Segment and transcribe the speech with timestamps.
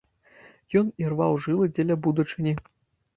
[0.79, 2.55] Ён ірваў жылы дзеля будучыні.